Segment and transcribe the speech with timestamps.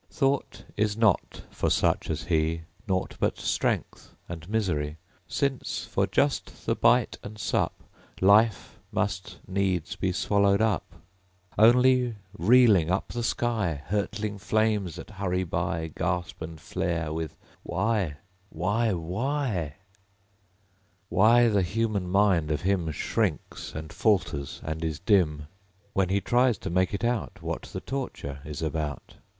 [0.09, 6.65] Thought is not for such as he; Naught but strength, and misery; Since, for just
[6.65, 7.83] the bite and sup,
[8.19, 10.95] Life must needs be swallowed up.
[11.55, 18.15] Only, reeling up the sky, Hurtling flames that hurry by, Gasp and flare, with Why
[18.49, 18.93] Why,...
[18.93, 19.75] Why?...
[21.09, 25.43] Why the human mind of him Shrinks, and falters and is dim
[25.93, 29.17] When he tries to make it out: What the torture is about.